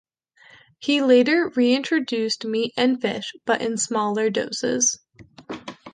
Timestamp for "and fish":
2.75-3.33